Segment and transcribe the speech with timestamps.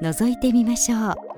[0.00, 1.30] 覗いてみましょう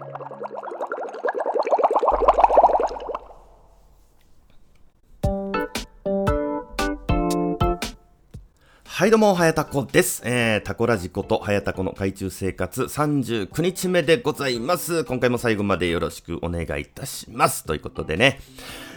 [9.03, 10.23] はいどうも、はやたこです。
[10.25, 15.03] えー、タコラジコとはやたこの海中生活39日目でございます。
[15.03, 17.65] 今回も最後までよろしくお願いいたします。
[17.65, 18.39] ということでね、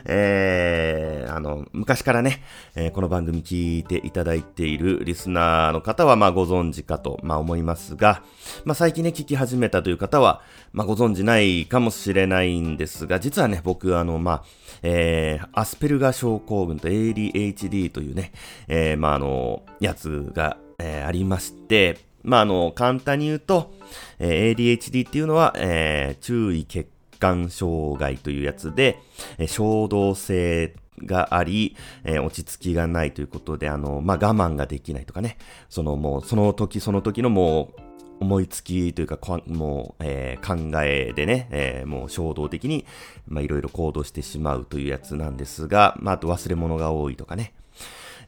[0.06, 2.44] えー、あの、昔からね、
[2.76, 8.22] えー、この番組聞いていただいているリスナーの方は、まあご存知かと、まあ思いますが、
[8.66, 10.42] まあ最近ね、聞き始めたという方は、
[10.74, 14.44] まあご存知ないかもしれないんですが、実はね、僕、あの、まあ、
[14.84, 18.32] えー、アスペルガ症候群と ADHD というね、
[18.68, 23.74] えー、まああの、やつが、えー、ありまして、まああの、簡単に言うと、
[24.20, 26.88] えー、ADHD っていうのは、えー、注意欠
[27.18, 29.00] 感障害というやつで、
[29.38, 35.38] え衝動性があり、えー、落ち着きがないということで、あの、まあ、我慢ができないとかね、
[35.70, 37.82] そのもう、その時その時のもう、
[38.18, 42.86] 思いつきというか、もう、えー、考えでね、えー、もう衝動的に、
[43.28, 47.54] ま、いろいろ行動してしまうというやつなんですが、まあ、あと忘れ物が多いとかね、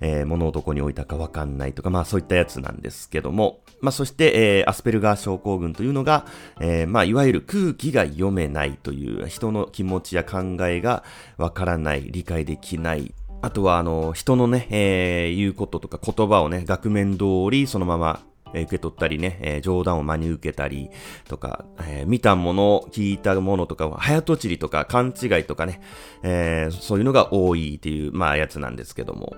[0.01, 6.25] えー、物をどこに置いたかわかんないとか、まあそういったやつなんですけども、まあそして、えー、アスペルガー症候群というのが、
[6.59, 11.03] えー、まあいわゆる空気が読めないという人の気持ちや考えが
[11.37, 18.21] わからない、理解できない、あとは、あの、人のね、えー、言うこととか言葉をね、額面通りそのまま
[18.53, 20.89] え受け取ったりね、えー、冗談を真に受けたり
[21.27, 25.81] とか、えー、見たもの、聞いたものとか、早とちりとか勘違いとかね、
[26.23, 29.35] えー、そういうのが多いっていう、まあやつなんですけども。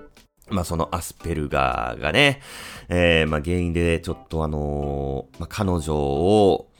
[0.50, 2.40] まあそのアスペルガーがね、
[2.88, 6.70] えー、まあ原因でちょっとあのー、まあ彼女を、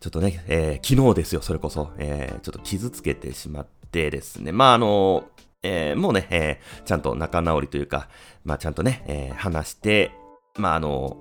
[0.00, 5.24] ちょっとね、えー、昨日ですよ、それこそ、えー、ちょっと傷つけてしまってですね、まああのー、
[5.62, 8.08] えー、もうね、えー、ちゃんと仲直りというか、
[8.44, 10.12] まあちゃんとね、えー、話して、
[10.56, 11.16] まああの、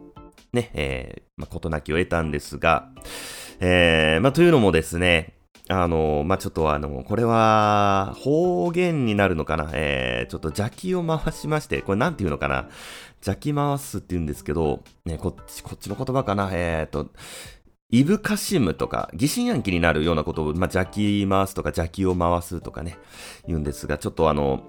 [0.54, 2.90] ね、えー、まあ事なきを得たんですが、
[3.60, 5.39] えー、まあというのもですね、
[5.72, 9.70] あの、まあ、ちょっとあの、これは方言になるのかな？
[9.74, 12.68] えー、ちょっと邪気を回しまして、これなんて言うのかな？
[13.26, 16.50] 邪気回すって言うんですけど、ね、こっち、こっちの言葉かな？
[16.52, 17.12] えーと、
[17.92, 22.98] イブカシムとか、疑心暗鬼になるようなことを、まあ、邪気回すとか邪気を回すとかね、
[23.46, 24.64] 言うんですが、ちょっとあの、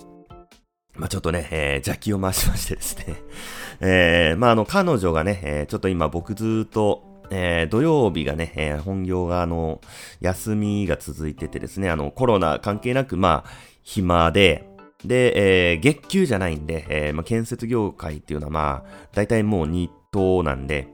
[0.97, 3.23] まあ、ちょっとね、えー、邪気を回しましてですね。
[3.81, 9.81] えー、まあ、あの、彼女がね、えー、ちょっと今僕ずっと、えー、土曜日がね、えー、本業があの、
[10.21, 13.51] 休みが続いててですね、あの、コロナ関係なく、まあ、
[13.83, 14.67] 暇で、
[15.05, 20.89] で、えー、月給じゃないんで、え、まあ、建設業界っていうのはまあ、大体もう日当なんで、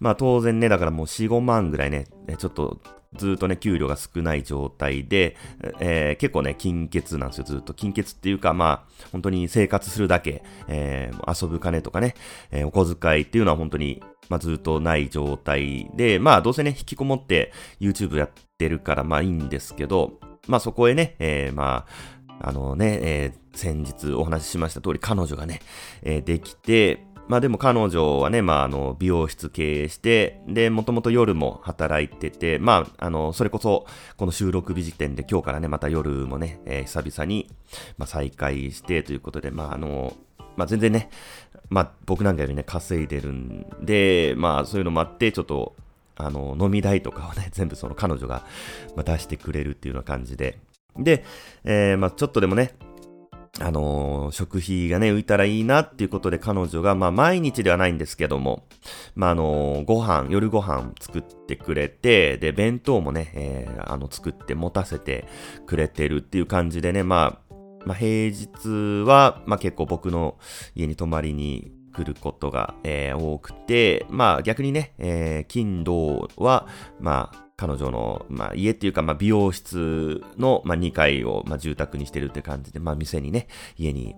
[0.00, 2.06] まあ当然ね、だからもう4、5万ぐらいね、
[2.38, 2.80] ちょっと
[3.16, 5.36] ずっとね、給料が少ない状態で、
[5.80, 7.74] えー、結構ね、金欠なんですよ、ずっと。
[7.74, 12.14] 金欠っていうか、まあ、本当に生活するだけ、えー、遊ぶ金とかね、
[12.50, 21.86] えー、お小遣いっていうのは本当に、まあ、ずっとない状態で、まあ、どうせね、引きこもって YouTube やってるから、まあいいんですけど、まあそこへね、えー、ま
[22.40, 25.60] あ、あのね、えー、先日お話ししました通り彼女がね、
[26.02, 33.86] えー、できて、まあでも彼女はね、まああの、美容室経営して、で、もともと夜も働いてて、まあ、あの、それこそ、
[34.16, 37.50] この収録日時点で今日からね、また夜もね、えー、久々に、
[37.96, 40.14] まあ再開してということで、まああの、
[40.56, 41.08] まあ全然ね、
[41.70, 45.74] まあ僕なんかよりね、稼いでるんで、まあそういうのもあって、ちょっと、
[46.16, 48.44] あの、飲み代とかをね、 全部その彼女が、
[48.96, 50.58] まあ、出してくれるっていうような感じで、
[50.96, 51.24] で、
[51.64, 52.74] えー、まあちょっとでもね、
[53.60, 58.66] あの、食費がね、浮いたらいいなっていうことで彼女が、まあ毎日ではないんですけども、
[59.14, 65.28] まああの、ご飯、夜ご飯作ってくれて、で、弁当もね、えー、あの、作って持たせて
[65.66, 67.54] くれてるっていう感じでね、まあ、
[67.86, 70.36] まあ平日は、まあ結構僕の
[70.74, 76.66] 家に泊まりに来ることが、えー、多くて、まあ逆にね、えー、金土は、
[76.98, 84.14] まあ彼女の、まあ、家っていうか、まあ、美容室の、まあ、2階を、まあ、住宅にしてるって感じで、まあ、店にね、家に、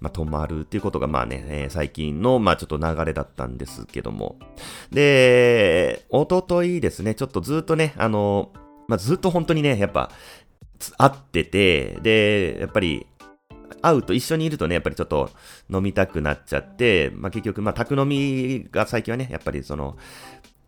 [0.00, 4.36] まあ、泊まるっていうことが、まあね、最近の、まあ、ちょっと流れだったんですけども。
[4.90, 8.50] で、おとといですね、ちょっとずっとね、あの、
[8.88, 10.10] まあ、ずっと本当にね、やっぱ、
[10.98, 13.06] 会ってて、で、やっぱり、
[13.80, 15.30] 会うと一緒にいるとね、やっぱりちょっと
[15.72, 19.96] 飲みたくなっちゃって、まあ、結局、まあ、宅飲みが最近はね、やっぱりその、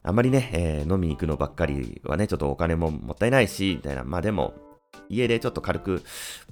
[0.07, 4.05] あんまりね、えー、飲みに行くのばっかりはね、ちょっとお金ももったいないし、みたいな。
[4.05, 4.53] まあでも、
[5.09, 6.03] 家でちょっと軽く、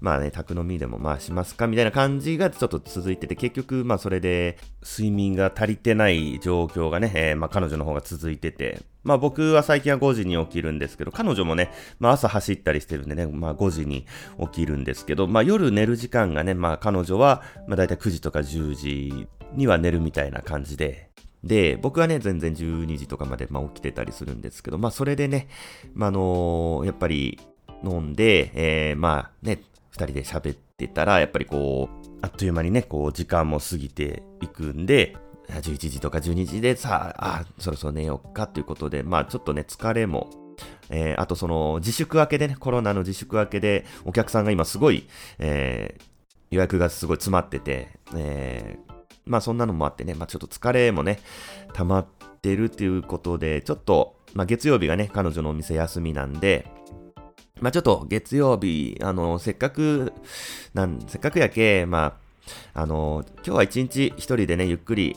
[0.01, 14.07] まあね、宅飲みでもまあしますかみたいな感じがちょっと続いてて、結局、まあそれで睡眠が足りてない状況がね、えー、まあ彼女の方が続いてて、まあ僕は最近は5時に起きるんですけど、彼女もね、まあ朝走ったりしてるんでね、まあ5時に
[14.41, 21.12] 起きるんですけど、まあ夜寝る時間がね、まあ彼女は、まあ大体9時とか10時には寝るみたいな感じで、
[21.45, 25.49] で、僕はね、全然12時とかまで、まあ、起きてたりするんですけど、まあ、それでね、
[25.95, 27.39] まあ、あのー、やっぱり、
[27.85, 35.17] 飲んで、えー、まあね、二人で喋ってたら、やっぱりこう、あっという間にね、こう、時間も過ぎていくんで、
[35.49, 40.31] 11時とか12時でさあ、あ、そろそろ寝ようかということで、まあちょっとね、疲れも、
[40.89, 45.07] えー、あとその自粛明けでね、コロナの自粛明けで、お客さんが今すごい、
[45.39, 46.03] えー、
[46.51, 48.92] 予約がすごい詰まってて、えー、
[49.25, 51.21] まあそんなのもあってね、まあちょっと疲れもね、
[51.75, 52.07] 溜まっ
[52.41, 56.67] てるっていうことで、ちょっと、まあ月曜日がね、彼女のお店休みなんで、
[57.61, 60.13] まあちょっと月曜日、あの、せっかく、
[60.75, 62.19] なん、せっかくやけ、ま
[62.75, 65.17] あ、あの、今日は一日一人でね、ゆっくり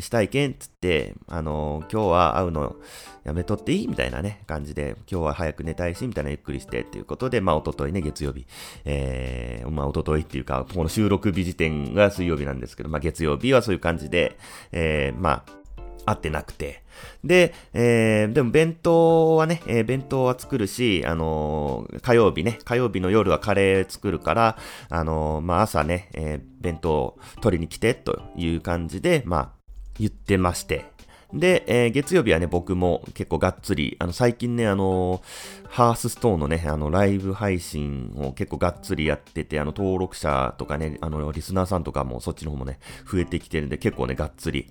[0.00, 2.76] したいけんっつって、あの、今日は会うの
[3.24, 8.46] やめとっていいみたいなね、感じで、今日は早く寝たいし、みたいなゆっくりしてっていうことで、まあ、おとといね、月曜日、
[8.84, 14.38] えー、まあ、おとといっていうか、この収録日時点が水曜日なんですけど、まあ、月曜日はそういう感じで、
[14.72, 15.62] えー、まあ、
[16.04, 16.82] 会ってなくて。
[17.24, 24.58] で、えー、でも弁当はね、えー、弁当は作るし、あのー、火曜日ね、火曜日の夜はカレー作るから、
[24.88, 29.61] あのー、まあ、朝ね、えー、弁当取りに来て、という感じで、まあ、
[29.98, 30.92] 言ってまして。
[31.32, 42.78] で、えー、月曜日はね、僕も結構がっつり、あの、最近ね、あのー、ハースストーンのね、あの、ライブ配信を結構がっつりやってて、あの、登録者とかね、あの、リスナーさんとかもそっちの方もね、
[43.10, 44.70] 増えてきてるんで、結構ね、がっつり、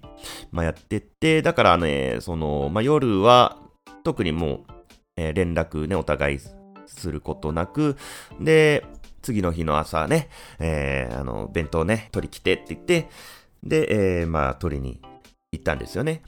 [0.51, 3.57] まあ、やってて、だからね、その、まあ、夜は、
[4.03, 4.59] 特にもう、
[5.17, 6.39] えー、連絡ね、お互い
[6.85, 7.97] することなく、
[8.39, 8.85] で、
[9.23, 10.29] 次の日の朝ね、
[10.59, 13.09] えー、あの、弁当ね、取り来てって言って、
[13.63, 15.01] で、えー、まあ、取りに
[15.51, 16.21] 行ったんですよね。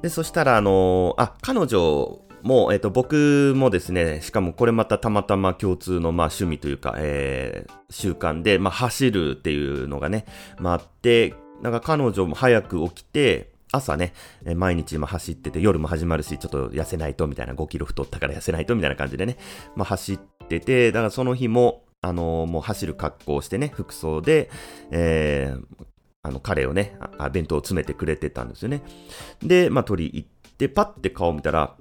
[0.00, 10.24] で、そしたら、あのー、あ、彼女も、えっ、ー、と、僕もですね、しかもこれまたたまたま共通の、まあ、趣味というか、えー、習慣で、まあ、走るっていうのがね、
[10.58, 14.14] まあ、あって、なんか彼女も早く起きて、朝ね、
[14.56, 19.36] 毎日今走ってて、夜も始まるし、ちょっと痩せないと、みたいな、5キロ太ったから痩せないと、みたいな感じでね、
[19.76, 20.18] まあ、走っ
[20.48, 24.50] てて、だからその日も、あのー、もう走る格好をしてね、服装で、
[24.90, 25.84] えー、
[26.24, 28.82] あの、彼をね、あ弁当を詰めてくれてたんですよね。
[29.40, 31.76] で、まあ、取り行って、パッて顔を見たら、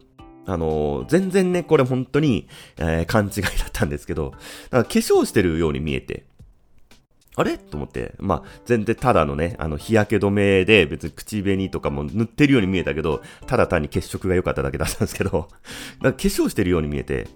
[0.46, 2.48] あのー、全然ね、これ本当に、
[2.78, 4.34] えー、勘違いだったんですけど、
[4.70, 6.26] なんか化粧してるように見えて、
[7.36, 7.58] あれ？
[7.58, 15.48] と思って、まあ、全然ただのね、あの、日焼け止めで別に口紅とかも塗ってるように見えたけど、ただ単に血色が良かっただけだったんですけど、
[16.02, 17.28] なんか化粧してるように見えて、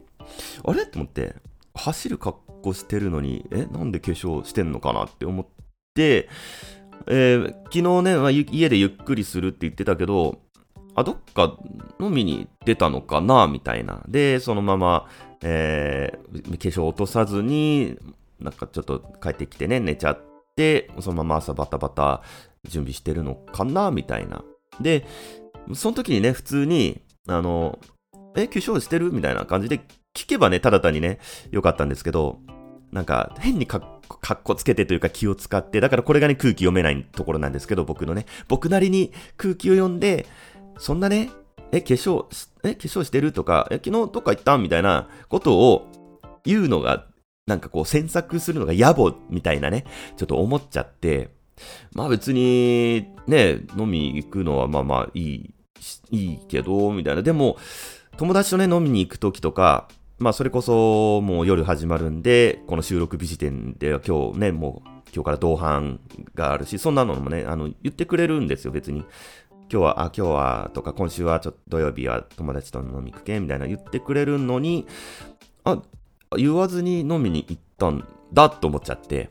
[0.64, 0.86] あれ？
[0.86, 1.36] と思って、
[1.74, 5.06] 走る格好してるのに、え、なんで化粧してんのかな？
[5.06, 5.48] って思っ
[5.96, 6.30] て、
[7.06, 10.42] えー、昨日ね、まあ、家でゆっくりするって言ってたけど、
[10.96, 11.56] あ、どっか
[12.00, 14.04] 飲みに出たのかなみたいな。
[14.08, 15.08] で、そのまま、
[15.44, 17.98] えー、化粧落とさずに、
[18.40, 20.20] なんかちょっと帰ってきてね、寝ちゃっ
[20.56, 22.24] て、そのまま朝バタバタ
[22.68, 24.44] 準備してるのかなみたいな。
[24.82, 25.06] で、
[25.74, 27.78] その時にね、普通に、あの、
[28.36, 29.12] え、化粧してる？
[29.12, 29.82] みたいな感じで
[30.16, 31.20] 聞けばね、ただ単にね、
[31.52, 32.40] よかったんですけど、
[32.92, 40.26] なんか、変にかっかっこつけてというか気を使って、だからこれがね、空気読めないところなんですけど、僕のね、僕なりに空気を読んで、
[40.78, 41.30] そんなね、
[41.72, 42.26] え、化粧、
[42.64, 45.88] え、化粧してるとか、え、昨日どっか行ったみたいなことを
[46.44, 47.06] 言うのが、
[47.46, 49.86] なんかこう、詮索するのが野暮みたいなね、
[50.16, 51.30] ちょっと思っちゃって、
[51.94, 55.54] まあ別に、ね、飲み行くのはまあまあいい、
[56.12, 57.22] いいけど、みたいな。
[57.22, 57.58] でも、
[58.18, 59.88] 友達とね、飲みに行くときとか、
[60.20, 66.00] まあ、それこそ、もう夜始まるんで、この収録日時点では今日ね、もう、今日から同伴
[66.34, 69.02] があるし、そんなのもね、あの、言ってくれるんですよ、別に。
[69.70, 74.88] 今日は、あ、今日は、とか、今週はちょっと土曜日は友達と飲み行くけ、みたいな言ってくれるのに、
[75.64, 75.84] あ、
[76.36, 79.30] 言わずに飲みに行ったんだと思っちゃって。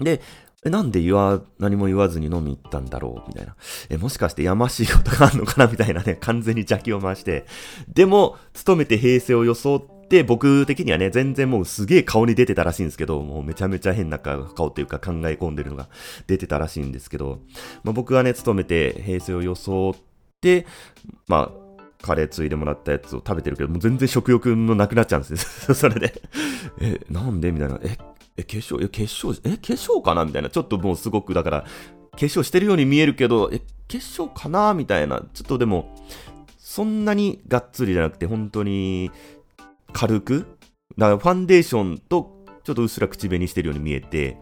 [0.00, 0.20] で、
[0.66, 3.28] え、なんで言わ、何も言わずに飲み行ったんだろう？
[3.28, 3.54] みたいな。
[3.88, 5.70] え、もしかしてやましいことがあるのかな？
[5.70, 7.46] みたいなね、 完全に邪気を回して。
[7.88, 15.88] でも、勤めて平成を装って、僕的にはね、全然もうすげえ顔に出てたらしいんですけど、もうめちゃめちゃ変な顔というか考え込んでるのが
[16.26, 17.40] 出てたらしいんですけど、
[17.84, 19.94] まあ、僕はね、勤めて平成を装っ
[20.40, 20.66] て、
[21.28, 21.66] まあ、
[22.04, 25.74] カレーついでもらったやつを食べてるけど、もう全然食欲のなくなっちゃうんですよ。
[25.74, 26.22] それで
[26.80, 27.52] え、なんで？
[27.52, 27.78] みたいな。
[27.82, 27.96] え、
[28.36, 30.24] え、化粧、え、化粧、え、化粧かな？
[30.24, 30.50] みたいな。
[30.50, 34.74] ちょっともうすごく、だから、化粧してるように見えるけど、え、化粧かな？
[34.74, 35.22] みたいな。
[35.32, 35.94] ちょっとでも、
[36.58, 39.10] そんなにがっつりじゃなくて、本当に
[39.92, 40.46] 軽く、
[40.98, 44.36] だからファンデーションとちょっとうっすら口紅してるように見えて、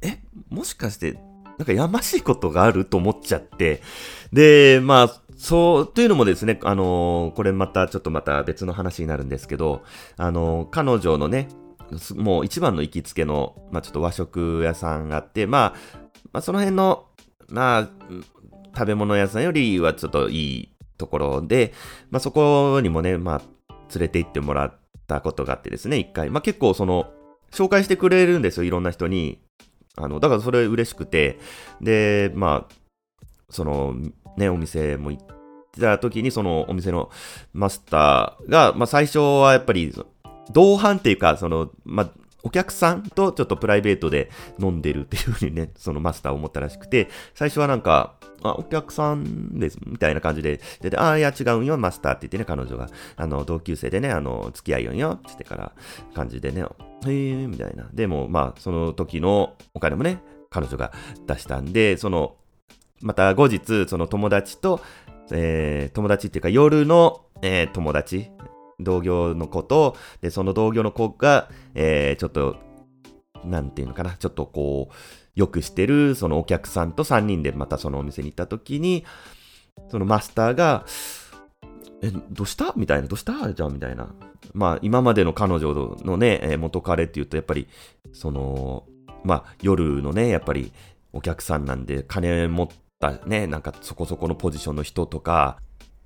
[0.00, 1.18] え、もしかして、
[1.58, 3.82] なんかやましいことがあると思っちゃって、
[4.32, 9.82] で、まあ、そう、というのもですね、あのー、これまたちょっとまた別の話になるんですけど、
[10.16, 11.48] あのー、彼女のね、
[12.16, 15.98] もう一番の行きつけの、まあちょっと和食屋さんがあって、まあ、
[16.32, 17.06] まあその辺の、
[17.48, 17.88] まあ、
[18.74, 20.68] 食べ物屋さんよりはちょっといい
[20.98, 21.72] ところで、
[22.10, 23.42] まあそこにもね、まあ
[23.94, 26.30] 連れて行ってもらったことがあってですね、一回。
[26.30, 27.12] まあ結構その、
[27.50, 29.40] 紹介してくれるんですよ、いろんな人に。
[29.96, 31.38] あの、だからそれ嬉しくて。
[31.80, 32.74] で、まあ、
[33.48, 33.94] その、
[34.36, 35.26] ね、お店も行っ
[35.72, 37.10] てた時に、そのお店の
[37.52, 39.92] マスターが、まあ最初はやっぱり、
[40.52, 42.10] 同伴っていうか、その、まあ、
[42.42, 55.72] お客さんとちょっとプライベートで飲んでるっていうふうにね、 そのマスター思ったらしくて、最初はなんか、あ、お客さんです、みたいな感じで、で、あ、いや違うんよ、マスターって言ってね、彼女が、あの、同級生でね、あの、付き合いよんよ、ってから、
[56.14, 56.66] 感じでね、へ
[57.06, 57.90] え、みたいな。
[57.92, 60.92] でも、まあ、その時のお金もね、彼女が
[61.26, 62.36] 出したんで、その、
[63.02, 64.80] また後日、その友達と、
[65.32, 68.30] えー、友達っていうか夜の、えー、友達、
[68.82, 72.56] 同業の子と、で、その同業の子が、えー、ちょっと、
[73.44, 74.94] なんていうのかな、ちょっとこう、
[75.34, 79.04] よくしてる、そのお客さんと3人でまたそのお店に行った時に、
[79.88, 80.84] そのマスターが、
[82.02, 82.72] え、どうした？
[82.76, 83.52] みたいな、どうした？
[83.52, 84.14] じゃあみたいな。
[84.54, 87.68] まあ、今までの彼女のね、え元彼っていうと、やっぱり、
[88.12, 88.84] その、
[89.22, 90.72] まあ、夜のね、やっぱり、
[91.12, 92.68] お客さんなんで、金持っ
[92.98, 95.58] たね、なんかそこそこのポジションの人とか、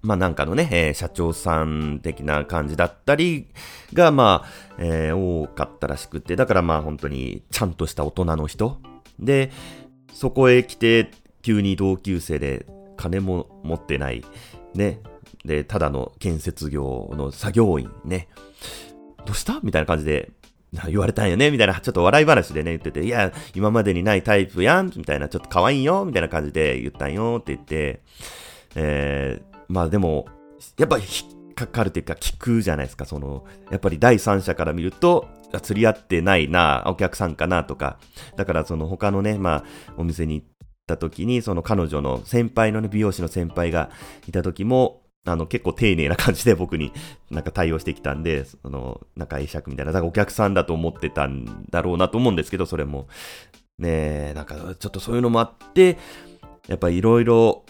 [0.04, 3.48] まあなんかのね、えー、社長さん的な感じだったり
[3.94, 8.78] が、まあ、えー、多かったらしくて、だからまあ本当にちゃんとした大人の人。
[9.18, 9.50] で、
[10.12, 11.10] そこへ来て、
[11.42, 14.22] 急に同級生で金も持ってない、
[14.74, 15.00] ね。
[15.44, 18.28] で、ただの建設業の作業員ね。
[19.24, 19.60] どうした？
[19.62, 20.32] みたいな感じで、
[20.88, 28.02] 言われたんよねみたいな、ちょっと笑い話でね、言ってて、いや、今までにないタイプやんみたいな、ちょっと可愛いよみたいな感じで言ったんよって言って、
[28.74, 30.26] えー、まあでも、
[30.78, 31.04] やっぱ引
[31.50, 33.04] っかかるというか聞くじゃないですか。
[33.04, 35.28] その、やっぱり第三者から見ると、
[35.62, 37.98] 釣り合ってないな、お客さんかなとか。
[38.36, 39.64] だからその他のね、まあ、
[39.96, 40.46] お店に行っ
[40.86, 43.90] た時に、その彼女の先輩のね、美容師の先輩が
[44.26, 46.92] いた時も、あの、結構丁寧な感じで僕に
[47.30, 53.08] なんか対応してきたんで、その、なんか会釈みたいな、だからお客さんだと思ってたんだろうなと思うんですけど、それも。
[53.78, 53.88] ね
[54.30, 55.98] え、なんかちょっとそういうのもあって、
[56.68, 57.64] やっぱいろいろ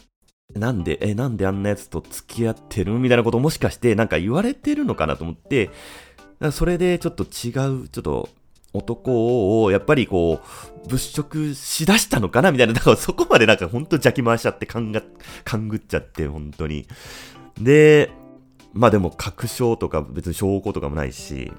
[0.53, 2.93] なんで、え、なんであんなやつと付き合ってる？
[2.99, 5.71] みたいなこともしかしてなんか言われてるのかなと思って、
[6.53, 7.49] それでちょっと違
[7.85, 8.29] う、ちょっと
[8.73, 10.41] 男をやっぱりこ
[10.85, 12.73] う、物色しだしたのかなみたいな。
[12.73, 15.03] だからそこまでなんかほんと邪気回しちゃって勘が、
[15.45, 16.87] 勘ぐっちゃって、本当に。
[17.61, 18.13] で、
[18.73, 21.53] まあでも確証とか別に証拠とかもないし、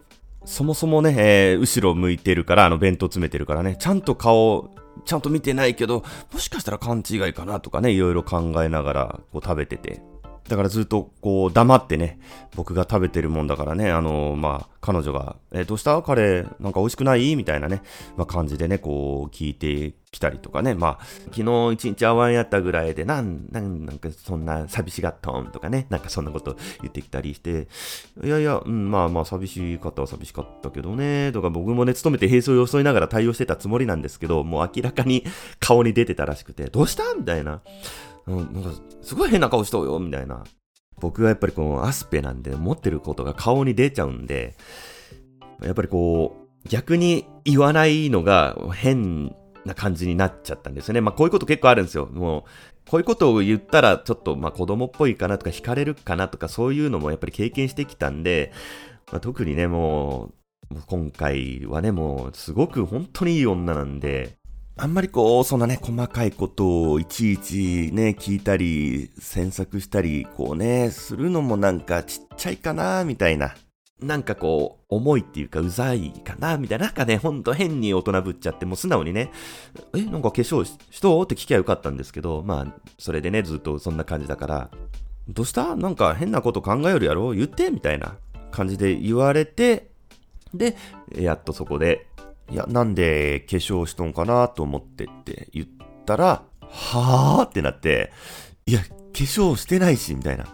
[0.45, 4.69] そもそもね、えー、後ろ向いてるから、あの弁当詰めてるからね、ちゃんと顔
[5.03, 10.01] ちゃんと見てないけど、もしかしたら勘違いかなとかね、いろいろ考えながらこう食べてて。
[10.47, 12.19] だからずっとこう黙ってね、
[12.55, 15.99] 僕が食べてるもんだからね、あのー、まあ、彼女が、え、どうした？
[16.03, 17.35] カレーなんか美味しくない？
[17.35, 17.81] みたいなね、
[18.15, 27.67] まあ、感じでね、こう聞いてきたりとかね、まあ、昨日一日会わんやったぐらいで、なん、なん、なんかそんな寂しがっとんとかね、なんかそんなこと言ってきたりして、
[28.23, 35.25] いやいや、うん、まあまあ寂しかったは寂しかったけどね、とか僕もね、勤めて並走を装いながら対応してたつもりなんですけど、もう明らかに
[35.59, 37.15] 顔に出てたらしくて、どうした？
[37.15, 37.61] みたいな。
[38.27, 40.43] うん、なんか、すごい変な顔しとうよ、みたいな。
[40.99, 44.55] 僕はやっぱりこのアスペなんで持ってることが顔に出ちゃうんで、
[45.61, 51.01] やっぱりこう、逆に言わないのが変な感じになっちゃったんですよね。
[51.01, 52.07] まあこういうこと結構あるんですよ。
[52.07, 52.43] もう、
[52.89, 58.51] こういうことを言ったらちょっとまあ子供っぽいかなとか惹かれるかなとかそういうのもやっぱり経験してきたんで、
[59.11, 60.31] まあ、特にねも
[60.71, 64.37] う、今回はねもうすごく本当にいい女なんで、
[64.77, 73.55] あんまりこう、そんなね、細かいことをいちいちね、聞いたり、詮索したり、こうね、するのもなんかちっちゃいかな、みたいな。
[74.01, 76.87] なんかこう、重いっていうか、うざいかな、みたいな。
[76.87, 79.31] なんかね、ほんと変に大人ぶっちゃって、もう素直にね、
[79.95, 84.69] え、なんか化粧ししとって聞きゃよかったんですけど、まあ、それでね、ずっとそんな感じだから、
[85.29, 85.77] どうした？
[85.77, 87.31] なんか変なこと考えるやろ？
[87.31, 88.17] 言ってみたいな
[88.51, 89.89] 感じで言われて、
[90.53, 90.75] で、
[91.17, 92.07] やっとそこで、
[92.51, 95.67] いや、なんで化粧しとんかなと思ってって言っ
[96.05, 98.11] たら、はぁーってなって、
[98.65, 100.45] いや、化粧してないし、みたいな。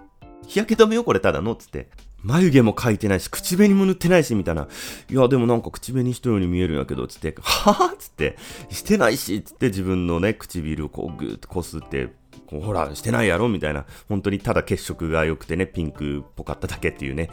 [0.48, 1.90] 日焼け止めよ、これただの、つって。
[2.24, 4.68] 眉毛も描いてないし、口紅も塗ってないし、みたいな。
[5.10, 8.38] いや、でもなんか口紅したように見えるんやけど、つって、はぁつって、
[8.70, 12.10] してないし、つって自分のね、唇をこうぐーっとこすって、
[12.46, 13.86] こうほら、してないやろみたいな。
[14.08, 17.30] 本当にただ血色が良くてね、ピンクっぽかっただけっていうね、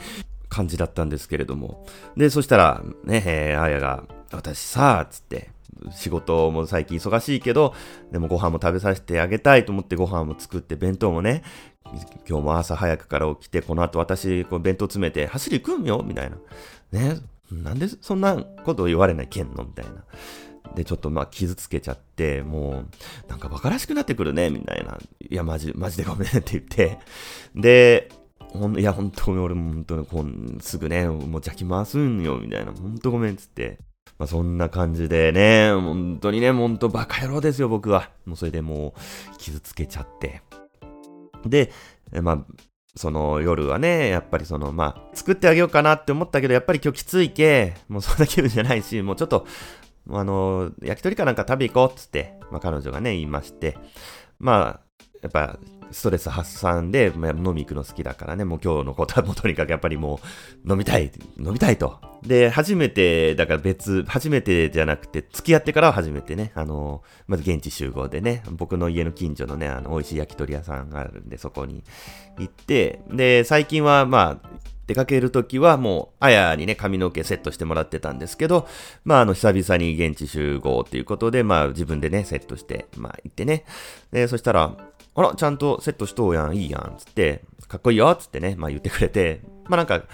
[0.48, 1.86] 感じだったんですけれども。
[2.16, 5.50] で、そしたら、ね、えー、あやが、私さ、つって、
[5.92, 7.74] 仕事も最近忙しいけど、
[8.10, 11.42] でもご飯も食べさせてあげたいと思ってご飯も作って弁当もね、
[12.28, 16.36] 今日も朝早くから起きて、この後私、こう弁当詰めて走り行くんよみたいな。
[16.92, 17.20] ね、
[17.50, 20.04] なんでそんなことを言われないけんのみたいな。
[20.74, 22.84] で、ちょっとまあ傷つけちゃって、も
[23.26, 24.98] う、なんか馬鹿らしくなってくるね、みたいな。
[25.30, 26.98] いや、マジ、マジでごめんって言って。
[27.54, 32.72] で、ほんいや、本当に俺も本当にこう、すぐね、もう邪気回すんよ、みたいな。
[32.72, 33.78] 本当ごめんっつって。
[34.18, 38.10] まあそんな感じでね、本当にね、本当バカ野郎ですよ、僕は。
[38.26, 38.94] もうそれでも
[39.34, 40.42] う、傷つけちゃって。
[41.46, 41.70] で、
[42.22, 42.44] まあ、
[42.96, 49.46] その夜はね、やっぱりその、まあ、作ってあげようかなって思ったけど、やっぱり今日きついけ、もうそんな気分じゃないし、もうちょっと、
[50.10, 53.78] あの、焼き鳥かなんか食べ行こうっつって、まあ彼女がね、言いまして、
[54.40, 54.80] まあ、
[55.22, 55.58] やっぱ、
[55.90, 60.20] ストレス発散で、まあ、飲み行くの好きだからね、もう今日のことはもうとにかくやっぱりも
[60.64, 61.98] う飲みたい、飲みたいと。
[62.22, 71.84] で、初めて、だから別、初めてじゃなくて、付き合ってからは初めてね、あの、まず現地集合でね、僕の家の近所のね、あの、美味しい焼き鳥屋さんがあるんで、そこに
[72.38, 74.48] 行って、で、最近はまあ、
[74.88, 78.66] 出かけるときはもう、あやにね、髪の毛セットしてもらってたんですけど、
[79.04, 83.64] まあ、あの、久々に現地集合っていうことで、まあ、自分でね、セットして、まあ、行ってね。
[84.12, 84.74] で、そしたら、
[85.18, 90.04] あら、ちゃんとセットしとうやん、いいやん、つって、かっこいいよ、つってね、まあ言ってくれて、まあなんか、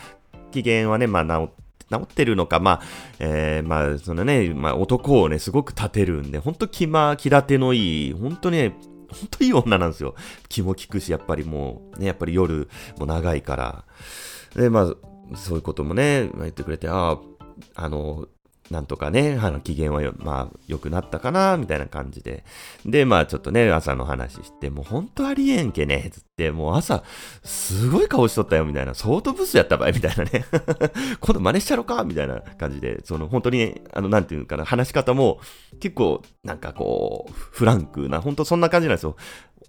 [0.50, 1.50] 機嫌はね、まあ治
[1.90, 2.82] 治ってるのか、まあ、
[3.18, 8.74] えー、まあ、そのね、まあ男をね、すごく立てるんで、ほんと気ま、気立てのいい、ほんとね、
[9.10, 10.14] ほんといい女なんですよ。
[10.48, 13.84] 気も利くし、やっぱりもう、ね、やっぱり夜も長いから。
[14.56, 14.90] で、ま
[15.32, 17.18] あ、そういうこともね、ま、言ってくれて、あ
[17.76, 18.26] あ、あの、
[18.74, 22.44] なんとかね、あの、機嫌はよ、まあ、良くなったかな、みたいな感じで。
[22.84, 27.04] で、まあ、ちょっとね、朝の話して、もうほんとありえんけね、つって、もう朝、
[27.44, 28.94] すごい顔しとったよ、みたいな。
[28.94, 30.44] 相当ブスやったばい、みたいなね。
[31.20, 35.38] 今度真似しちゃろうか、みたいな感じで、その、本当に、あの、なんていうかな、話し方も、
[35.78, 39.14] 結構、なんかこう、フランクな、本当そんな感じなんですよ。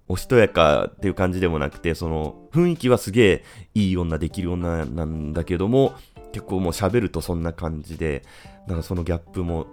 [0.07, 3.43] おしとやかっていう感じでもなくて、その、雰囲気はすげえ
[3.75, 5.93] いい女、できる女なんだけども、
[6.31, 8.23] 結構もう喋るとそんな感じで、
[8.67, 9.67] だかそのギャップも、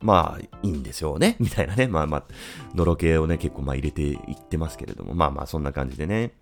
[0.00, 1.86] まあ、いいんですよね、 みたいなね。
[1.86, 2.24] まあまあ、
[2.74, 6.32] のろけをね、結構まあ入れていってますけれども、まあまあ、そんな感じでね。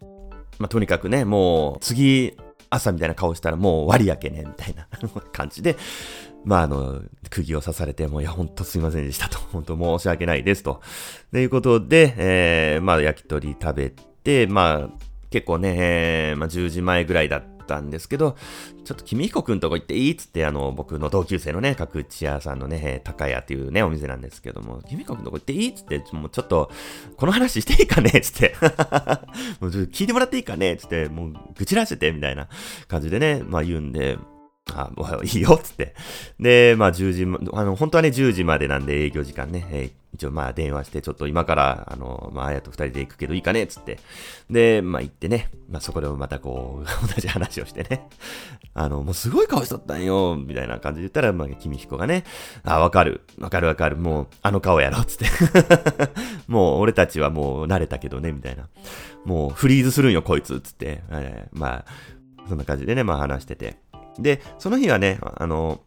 [0.58, 2.36] まあ、とにかくね、もう、次、
[2.70, 4.88] 朝みたいな顔したらもう終わりやけね、みたいな
[5.32, 5.76] 感じで、
[6.44, 9.38] まあ、あの、釘を刺されて、もう、いや、ほんとすいませんでしたと。
[9.52, 10.80] 本当申し訳ないですと。
[11.32, 14.98] ということで、えー、まあ、焼き鳥食べて、まあ、
[15.30, 18.36] 結構ね、えー、まあ、10時前ぐらいだったたんですけど、
[18.84, 26.70] ちょっと君彦くんとこ行っていいっつって、あの、僕の同級生のね、角打ち屋さんのね、高屋っていうね、お店なんですけども、君彦くんとこ行っていいっつって、もうちょっと、
[27.16, 28.54] この話していいかねつって、
[29.60, 32.48] もう聞いてもらっていいかねつって、もう愚痴らせて、みたいな
[32.88, 34.18] 感じでね、まあ言うんで、
[34.72, 35.94] あ、もういいよ、つって。
[36.40, 43.98] で、まあ10時、あの、本当はね、10時までなんで営業時間ね、えー、一応まあ電話して、ちょっと今から、あの、まああやと二人で行くけどいいかね、つって。
[44.48, 48.08] で、まあ行ってね、まあそこでもまたこう、 同じ話をしてね。
[48.72, 52.24] あの、もうすごい顔しとったんよ、みたいな感じで言ったら、まあ君彦がね、
[52.64, 55.26] あ、わかる、わかるわかる、もう、あの顔やろ、つって。
[56.48, 58.68] もう俺たちはもう慣れたけどね、みたいな。
[59.26, 61.02] もうフリーズするんよ、こいつ、つって。
[61.10, 61.84] えー、まあ、
[62.48, 63.83] そんな感じでね、まあ話してて。
[64.18, 65.80] で、その日はね、あの、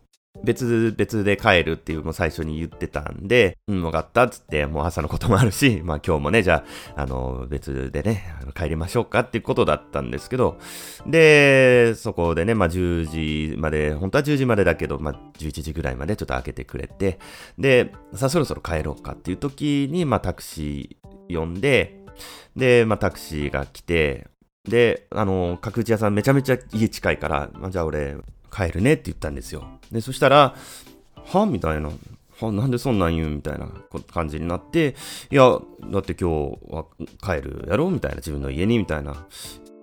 [0.43, 6.63] 別々で帰るっていうのを最初に言ってたんで、うん、わかったっつって、もう朝のこともあるし、 まあ今日もね、じゃ
[6.95, 10.57] あ、あの、別でね、帰りましょうかっていうことだったんですけど、
[11.05, 17.19] で、そこでね、まあ10時まで、本当は10時までだけど、まあ11時ぐらいまでちょっと開けてくれて、
[17.57, 22.03] で、さあそろそろ帰ろうかっていう時に、まあタクシー呼んで、
[22.55, 24.27] で、まあタクシーが来て、
[24.67, 28.17] で、あの、角打ち屋さんめちゃめちゃ家近いから、まあ、じゃあ俺
[28.51, 29.65] 帰るねって言ったんですよ。
[29.91, 30.55] で、そしたら、
[31.25, 31.45] は？
[31.45, 31.89] みたいな。
[32.39, 32.51] は？
[32.51, 33.69] なんでそんなん言うみたいな
[34.13, 34.95] 感じになって、
[35.31, 35.59] いや、
[35.91, 36.85] だって今日は
[37.21, 37.89] 帰るやろ？
[37.89, 38.77] みたいな、自分の家に？
[38.77, 39.25] みたいな。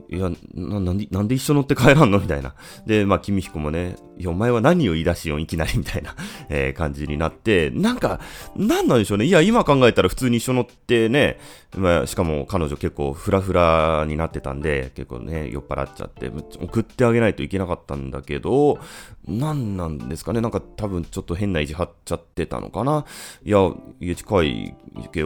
[0.08, 2.18] いやな、なんで、なんで一緒乗って帰らんの？
[2.20, 2.54] みたいな。
[2.86, 6.14] で、まあ、君彦もね、いや、お前は何を言い出しよん、いきなりみたいな、
[6.50, 8.20] えー、感じになって、なんか、
[8.54, 9.24] なんなんでしょうね？
[9.24, 11.38] いや、今考えたら普通に一緒乗ってね、
[11.76, 18.78] まあ、しかも彼女結構フラフラになってたんで、結構ね、酔っ払っちゃって、送ってあげないといけなかったんだけど、
[19.26, 20.40] なんなんですかね？
[20.40, 23.04] なんか多分ちょっと変な意地張っちゃってたのかな？
[23.42, 24.74] いや、家近い、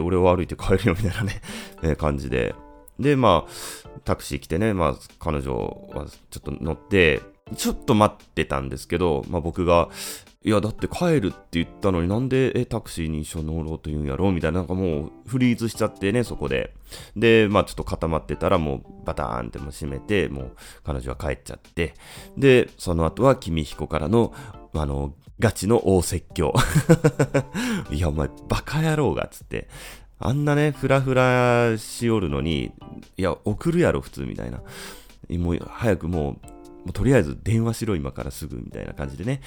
[0.01, 1.41] 俺は歩いて帰るよみたいなね、
[1.83, 2.55] えー、感じで。
[2.99, 5.53] で、まあ、タクシー来てね、まあ、彼女
[5.93, 7.21] はちょっと乗って、
[7.55, 9.89] ちょっと待ってたんですけど、まあ僕が、
[10.43, 14.31] いや、だって帰るって言ったのになんで、え、タクシーに一緒に乗ろうと言うんやろう？
[14.31, 16.73] みたいな、なんかもうフリーズしちゃってね、そこで。
[17.17, 20.51] で、まあちょっと固まってたらもうバターンってもう閉めて、もう
[20.83, 21.93] 彼女は帰っちゃって。
[22.37, 24.33] で、その後は君彦からの、
[24.73, 26.53] あの、ガチの大説教。
[27.91, 29.67] いや、お前、バカ野郎が、つって。
[30.19, 32.71] あんなね、ふらふらしおるのに、
[33.17, 34.61] いや、送るやろ、普通みたいな。
[35.37, 36.37] もう、早くもう、も
[36.87, 39.41] うとりあえず電話しろ今からすぐみたいな感じでね、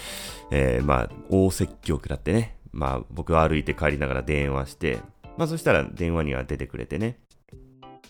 [0.51, 4.99] えー、まあ、大説教食らってね、まあ、僕は歩いて帰りながら電話して、
[5.37, 7.19] まあ、そしたら電話には出てくれてね。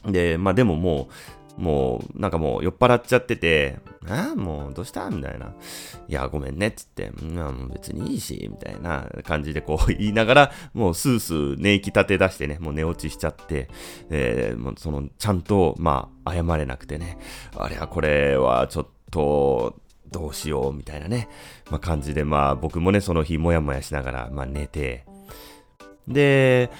[0.05, 5.11] で、まあ、でももう、もう、なんかもう酔っ払っちゃってて、ああ、もうどうした？
[5.11, 5.55] みたいな。
[6.09, 13.69] いや、ごめんね、っつって、うん、別にいいし、みたいな感じでこう言いながら、もうスースー寝息立て出してね、もう寝落ちしちゃって、
[14.11, 17.19] えー、もうその、ちゃんと、まあ、謝れなくてね、
[17.57, 19.77] あれはこれはちょっと、と、
[20.11, 20.73] どうしよう？
[20.73, 21.29] みたいなね、
[21.71, 25.05] まあ、感じで、まあ僕もね、その日もやもやしながら、まあ寝て、
[26.09, 26.71] で、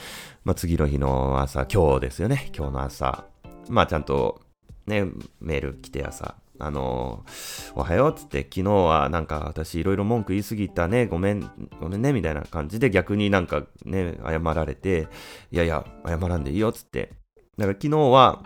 [0.43, 3.27] まあ次の日の朝、今日ですよね、今日の朝、
[3.69, 4.41] まあちゃんと
[4.87, 5.07] ね、
[5.41, 15.09] メール来て朝、あのー、おはようっつって、昨日はなんか私いろいろ文句言いすぎたね、ごめん、ごめんね、みたいな感じで逆になんかね、謝られて、
[15.51, 17.13] いやいや、謝らんでいいよっつって。
[17.59, 18.43] だから昨日は、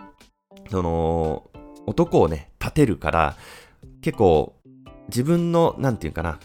[0.69, 1.49] その、
[1.85, 3.35] 男をね、立てるから、
[4.01, 4.55] 結構
[5.09, 6.39] 自分の、なんていうかな、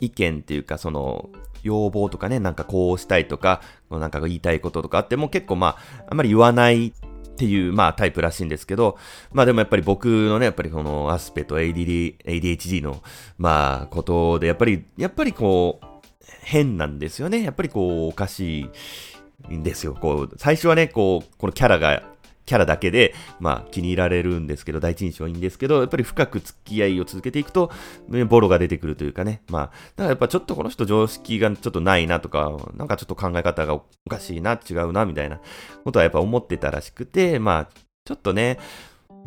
[0.00, 1.30] 意見っていうか、その、
[1.62, 6.92] 要望とかね、なんかこうしたいとか、なんか言いたいこととかあっても結構まあ、あんまり言わない
[7.34, 8.96] っていう、まあタイプらしいんですけど、
[9.32, 13.02] まあでもやっぱり僕のね、やっぱりこのアスペと ADD、ADHD の、
[13.36, 15.86] まあことで、やっぱり、やっぱりこう、
[16.42, 17.42] 変なんですよね。
[17.42, 18.70] やっぱりこう、おかし
[19.50, 19.94] いんですよ。
[20.00, 22.02] こう、最初はね、こう、このキャラが
[22.46, 27.70] キャラだけで、まあ、気に入られるんですけど、第一印象はいいんですけど、やっぱり深く付き合いを続けていくと、
[28.28, 29.42] ボロが出てくるというかね。
[29.48, 35.40] まあ、だからやっぱちょっとこの人常識がちょっとないなとか、なんかちょっと考え方がおかしいな、違うな、みたいな
[35.84, 38.58] ことはやっぱ思ってたらしくて、まあ、ちょっとね、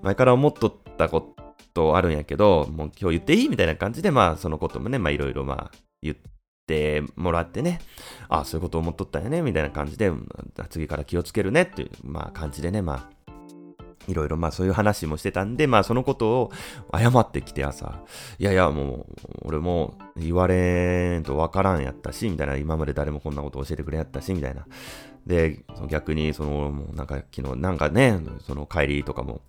[0.03, 1.36] 前から思っとったこ
[1.73, 6.15] とあるんやけど、もう今日言っていいみたいな感じで、まあ、そのこともね、まあ、いろいろまあ、言っ
[6.67, 7.80] て、もらってね、
[8.30, 10.12] ああ、そういうこと思っとったよね、みたいな感じで、
[10.69, 13.17] 次から気をつけるねっていう、まあ感じでね、まあ、
[14.08, 16.51] いろいろまあそういう話もしてたんで、まあそのことを
[16.95, 17.99] 謝ってきて朝、
[18.39, 24.65] いやいやもう俺も言われんとわからんやったし、みたいな、今まで誰もこんなこと教えてくれやったし、みたいな。
[25.25, 29.41] で、逆にその、もうなんか昨日なんかね、その帰りとかも、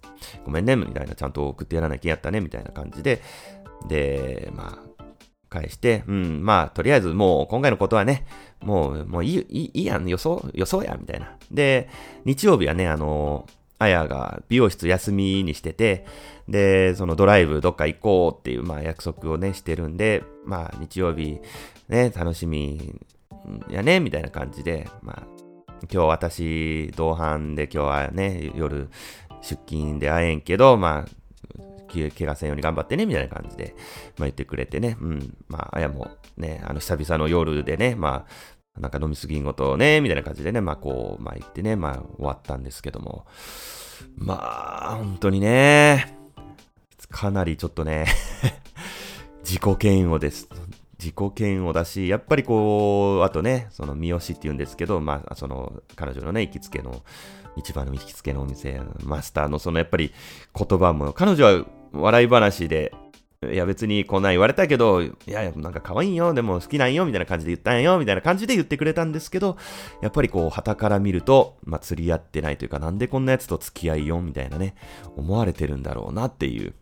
[0.44, 3.22] ごめんね、みたいな、ちゃんと送ってやらなきゃやったね、みたいな感じで、
[3.88, 4.87] で、まあ、
[5.48, 8.26] 返して、うん、まあ、とりあえずもう今回のことはね、
[8.60, 11.36] もう、もういい、いいやん、予想、予想や、みたいな。
[11.50, 11.88] で、
[12.24, 13.46] 日曜日はね、あの、
[13.78, 16.04] あやが美容室休みにしてて、
[16.48, 21.38] で、そのドライブどっか行こうっていう、まあ約束をね、してるんで、まあ日曜日
[21.88, 23.00] ね、楽しみ
[23.70, 25.38] やね、みたいな感じで、まあ
[25.90, 28.88] 今日私同伴で今日はね、夜
[29.42, 31.17] 出勤で会えんけど、まあ
[31.88, 33.74] 怪我せんように頑張ってね、みたいな感じで、
[34.18, 38.26] まあ言ってくれてね、うん、まあ、あやもね、あの久々の夜でね、ま
[38.76, 43.26] あ、なんか飲みすぎんごとをね、みたいな感じでね、まあこう、まあ言ってね、まあ終わったんですけども、
[44.16, 46.16] まあ、本当にね、
[47.10, 48.06] かなりちょっとね
[49.44, 50.48] 自己嫌悪です。
[50.98, 57.04] 自己嫌悪だし、やっぱりこう、あとね、その三好って言うんですけど、まあ、その彼女のね、行きつけの、
[57.56, 60.12] 一番の行きつけのお店、マスターのそのやっぱり
[60.54, 62.92] 言葉も、彼女は笑い話で
[63.40, 69.56] いや別にこんなん言われたけど、いやいや、なんか可愛いよ、でも好きなんよ、みたいな感じで言ったんよ、みたいな感じで言ってくれたんですけど、
[70.02, 74.74] やっぱりこう、旗から見ると、まあ、釣り合ってないというか、なんでこんなやつと付き合いよ、みたいなね、
[75.16, 76.74] 思われてるんだろうなっていう。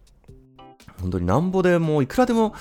[0.98, 2.54] 本当になんぼでも、いくらでも、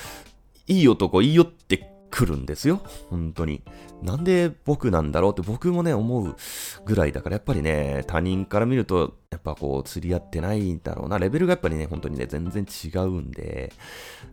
[0.68, 2.82] いい男、いいよって来るんですよ。
[3.10, 3.62] 本当に。
[4.02, 6.36] なんで僕なんだろうって僕もね、思う
[6.86, 11.20] ぐらいだから、やっぱりね、他人から見ると、やっぱこう、釣り合ってないんだろうな。
[11.20, 13.74] レベルがやっぱりね、本当にね、全然違うんで。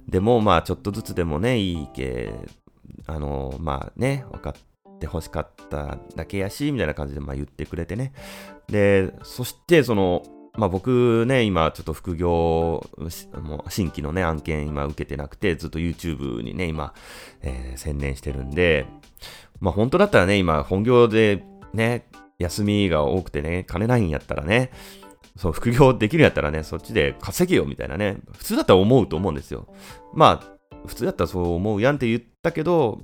[0.09, 2.33] でも、まあ、ちょっとずつでもね、いいけ、
[3.07, 8.13] あの、まあね、分かって欲しかっただけやし、みたいな感じで、まあ言ってくれてね。
[8.69, 10.23] で、そして、その、
[10.55, 12.87] まあ僕ね、今ちょっと副業、
[13.69, 16.93] 新規のね、案件今受けてなくて、ずっと YouTube にね、今、
[17.41, 18.87] えー、専念してるんで、
[19.61, 22.07] まあ本当だったらね、今本業でね、
[22.39, 24.71] 休みが多くてね、金ないんやったらね、
[25.37, 29.69] そう、副業できるんやったらね、そっちで稼げよみたいなね、普通だったら思うと思うんですよ。
[30.13, 33.01] まあ、普通だったらそう思うやんって言ったけど、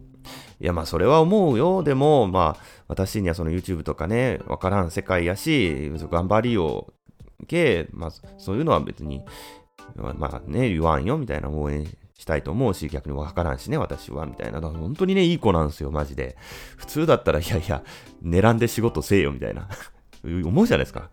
[0.60, 1.82] いやまあそれは思うよ。
[1.82, 6.92] でもまあ私にはその YouTube とかね、わからん世界やし、頑張りを
[7.46, 9.24] け、まあ、そういうのは別に、
[9.96, 11.86] まあね、言わんよみたいな応援
[12.18, 14.60] したいと思うし、逆にわからんしね、私は、みたいな。
[14.60, 16.36] 本当にね、いい子なんですよ、マジで。
[16.76, 17.82] 普通だったら、いやいや、
[18.22, 19.68] 狙んで仕事せえよ、みたいな。
[20.24, 21.10] 思うじゃないですか。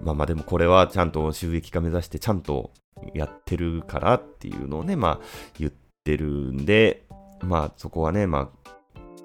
[0.00, 2.70] まあまあでもこれはちゃんと収益化目指してちゃんと
[3.14, 5.20] やってるからっていうのをね、まあ
[5.58, 5.72] 言っ
[6.04, 7.06] てるんで、
[7.42, 8.70] まあそこはね、まあ、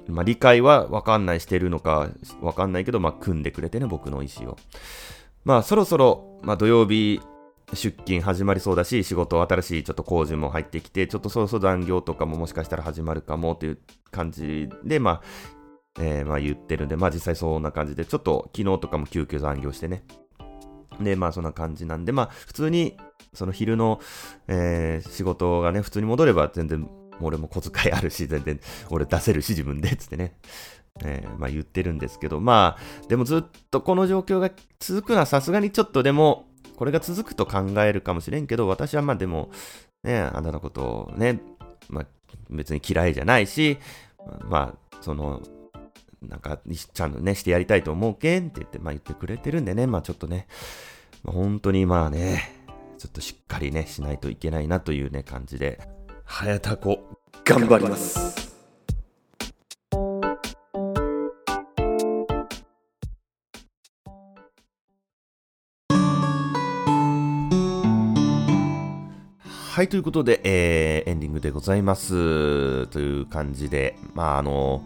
[0.07, 2.09] まあ理解はわかんないしてるのか
[2.41, 4.57] わかんないけど、まあ組んでくれてね、僕の意思を。
[5.43, 7.19] まあそろそろ、まあ土曜日
[7.73, 13.79] 出勤始まりそうだし、仕事新しいちょっと工事も入ってきて、ちょっとそろそろ残業とかももしかしたら始まるかもという
[14.11, 15.21] 感じで、まあ、
[15.99, 20.03] えー、まあ言ってるんで、まあ実際そんな感じで、ちょっと昨日とかも急遽残業してね。
[20.99, 22.97] で、まあそんな感じなんで、まあ普通に、
[23.33, 24.01] その昼の、
[24.47, 26.87] えー、仕事がね、普通に戻れば全然、
[27.27, 30.35] 俺も小遣いあるし、全然俺出せるし自分で、つってね。
[31.03, 39.51] えー、まあ言ってるんですけど、まあ、でもずっとこの状況が続くのはさすがにちょっとでも、これが続くと考えるかもしれんけど、私はまあでも、
[40.03, 41.41] ね、あなたのことをね、
[41.89, 42.05] まあ
[42.49, 43.77] 別に嫌いじゃないし、
[44.49, 45.41] まあ、その、
[46.21, 46.59] なんか、
[46.93, 50.47] ちゃんとね、してやりたいと思うけんって言って、まあ言ってくれてるんでね、まあちょっとね、
[51.23, 52.61] まあ、本当にまあね、
[52.97, 55.81] ちょっとしっかりね、しないといけないなというね、感じで、
[56.33, 56.97] 早田子、
[57.43, 58.55] 頑張ります。
[69.49, 72.87] はい、ということで、えー、エンディングでございます。
[72.87, 74.85] という感じで、まあ、あの、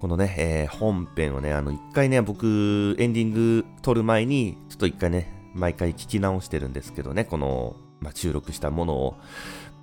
[0.00, 9.14] このね、えー、本編をね、あの、一回ね、僕、エンディング撮る前に、ちょっと一回ね、毎回聞き直してるんですけどね、この、まあ、収録したものを。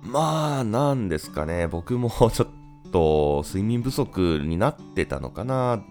[0.02, 2.48] まあ、なんですかね、僕も ちょっ
[2.90, 5.82] と、睡眠不足になってたのかな。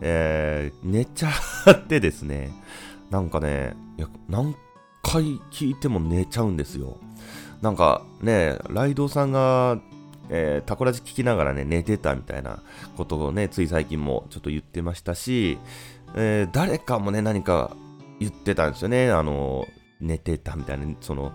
[0.00, 1.30] えー、寝ちゃ
[1.70, 2.50] ってですね、
[3.10, 4.56] なんかね、いや何
[5.02, 6.96] 回聞いても寝ちゃうんですよ。
[7.60, 9.78] なんかね、ライドさんが、
[10.28, 12.62] えー、タコラジ聞きながらね、寝てたみたいな
[12.96, 15.58] ことをね、つい最近もちょっと言ってましたし、
[16.16, 17.76] えー、誰かもね、何か
[18.18, 19.10] 言ってたんですよね。
[19.12, 19.66] あの、
[20.00, 21.32] 寝てたみたいな、その、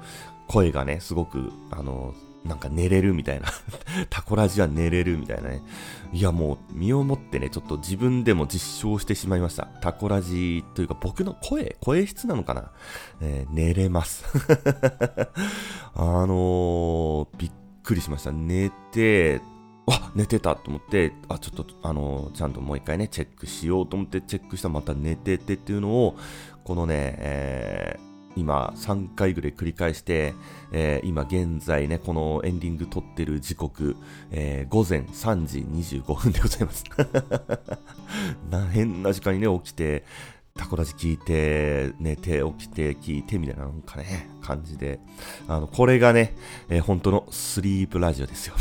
[0.47, 2.13] 声がね、すごく、あの、
[2.47, 3.47] なんか寝れるみたいな
[4.09, 5.61] タコラジは寝れるみたいなね。
[6.13, 9.65] いやもう身をもってね、ちょっと自分でも実証してしまいました。
[9.81, 12.71] タコラジというか僕の声、声質なのかな、
[13.21, 14.23] えー、寝れます
[15.93, 17.51] あのー、びっ
[17.83, 18.31] くりしました。
[18.31, 19.41] 寝て、
[19.89, 26.17] あ、寝てたと思って、あ、ちょっと、あのー、ちゃんともう一回ね、チェックしようと思ってチェックしたらまた寝ててっていうのを、
[26.63, 28.06] このね、えー、
[28.37, 30.35] 今3回ぐらい繰り返して、
[30.71, 33.95] えー、今現在ね、このエンディング撮ってる時刻、
[34.31, 35.59] えー、午前3時
[35.99, 36.83] 25分でございます。
[38.49, 40.03] な変な時間にね、起きて、
[40.57, 44.99] タコラジ聞いて、寝て、起きて、聞いて、みたいななんかね、感じで。
[45.47, 46.35] あの、これがね、
[46.67, 48.55] えー、本当のスリープラジオですよ。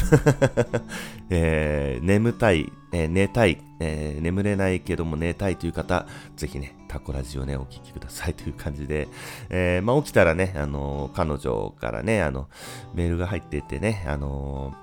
[1.30, 9.08] えー、眠たい、えー、寝たい、え眠れないけども寝たいという方、ぜひね、タコラジオね、お聞きくださいという感じで、
[9.50, 12.48] えまあ、起きたらね、あの彼女からね、あの、
[12.94, 14.74] メールが入っててね、あの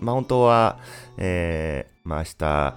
[0.00, 0.78] まあ、本当は、
[1.18, 2.76] えまあ、明日、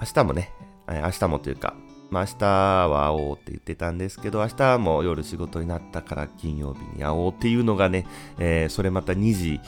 [0.00, 0.52] 明日もね、
[0.88, 1.74] 明日もというか、
[2.10, 8.06] まあ、明日は会おうって言ってたんですけど、明日も夜仕事になったから金曜日に会おうっていうのがね、
[8.38, 9.60] えー、それまた2時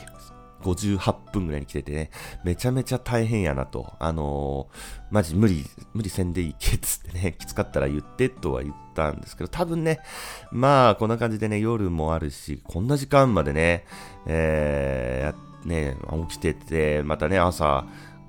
[0.62, 2.10] 58分ぐらいに来ててね、
[2.44, 3.92] めちゃめちゃ大変やなと。
[3.98, 10.00] あのー、マジ無理、無理せんでいいけっつってね、 きつかったら言ってとは言ったんですけど、多分ね、
[10.50, 13.84] まあ、こんな感じでね、夜もあるし、こんな時間までね、
[14.26, 15.96] えー、ね、
[16.28, 17.86] 起きてて、またね、朝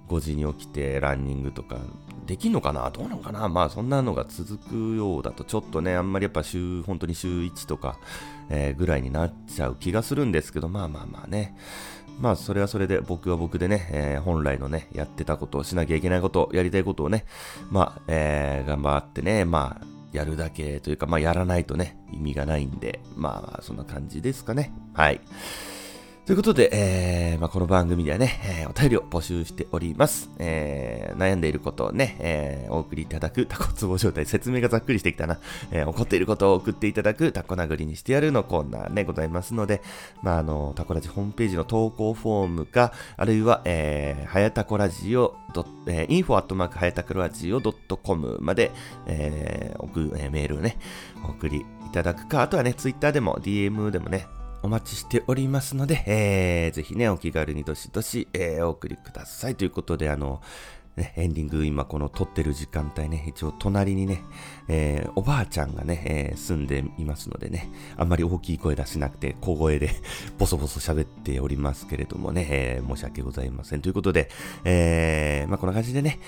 [0.09, 1.77] 5時に起きてランニングとか
[2.25, 2.89] できんのかな？
[2.89, 3.47] どうなのかな？
[3.47, 7.97] まあそんなのが続くようだとちょっとね、あんまりやっぱ週、本当に週1とか、
[8.49, 11.55] えー、ぐらいになっちゃう気がするんですけど、まあまあまあね。
[12.19, 17.25] まあそれはそれで僕は僕でね、えー、本来のね、やってたことをしなきゃいけないこと、やりたいことをね、
[17.71, 24.73] まあ、えー、頑張ってね、まあ、やるだけというか、まあやらないとね、意味がないんで、まあそんな感じですかね。
[24.93, 25.21] はい。
[26.29, 30.29] ということで、えーまあ、この番組ではね、えー、お便りを募集しております。
[30.37, 35.39] えー、悩んでいることをね、えー、お送りいただくタコツボ状態、説明がざっくりしてきたな、
[35.71, 39.81] えー、怒っていることを送っていただくタコ殴りにしてやるのコーナーね、ございますので、
[40.21, 45.35] まあ、あの、タコラジホームページの投稿フォームか、あるいは、えー、はやたこラジオ、
[45.87, 48.69] えー、info アットマークはやたこラジオ .com まで、
[49.07, 50.77] えー、送、えー、メールをね、
[51.25, 54.27] お送りいただくか、あとはね、ツイッターでも DM でもね、
[54.61, 59.55] お待ちしておりますので、えー、ぜひね、お気軽にどしどし、えー、お送りください。
[59.55, 60.41] ということで、あの、
[60.99, 64.21] ね、エンディング今この撮ってる時間帯ね、一応隣にね、
[64.67, 69.91] えー、おばあちゃんがね、えー、住んでいますのでね、あんまり大きい声出しなくて小声で
[70.37, 73.81] ボソボソ喋っておりますけれどもね、えー、申し訳ございません。
[73.81, 74.29] ということで、
[74.65, 76.19] えー、まあこんな感じでね、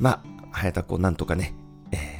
[0.00, 1.54] まあ、早田子なんとかね、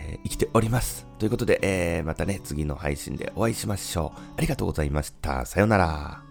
[0.07, 1.07] えー、生きております。
[1.19, 4.21] ということで、えー、またね、次の配信でお会いしましょう。
[4.37, 5.47] ありがとうございました。
[5.47, 6.26] さようなら。